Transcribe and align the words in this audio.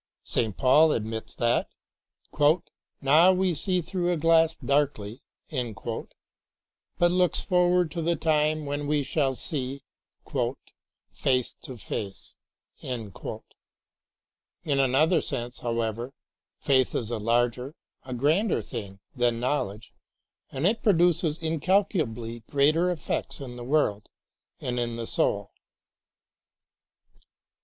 St. 0.23 0.57
Paul 0.57 0.91
admits 0.93 1.35
that 1.35 1.69
"Now 2.39 3.35
w^e 3.35 3.55
see 3.55 3.81
through 3.83 4.11
a 4.11 4.17
glass, 4.17 4.55
darkly," 4.55 5.21
but 5.51 7.11
looks 7.11 7.43
forward 7.43 7.91
to 7.91 8.01
the 8.01 8.15
time 8.15 8.65
when 8.65 8.87
we 8.87 9.03
shall 9.03 9.35
see 9.35 9.83
*'face 11.13 11.53
to 11.61 11.77
face." 11.77 12.33
In 12.81 13.13
another 14.65 15.21
sense, 15.21 15.59
how 15.59 15.81
ever, 15.81 16.15
faith 16.57 16.95
is 16.95 17.11
a 17.11 17.19
larger, 17.19 17.75
a 18.03 18.15
grander 18.15 18.63
thing 18.63 18.99
than 19.15 19.39
knowledge, 19.39 19.93
and 20.51 20.65
it 20.65 20.81
produces 20.81 21.37
incalculably 21.37 22.39
greater 22.49 22.89
effects 22.89 23.39
in 23.39 23.55
the 23.55 23.63
world 23.63 24.09
and 24.59 24.79
in 24.79 24.95
the 24.95 25.05
soul. 25.05 25.51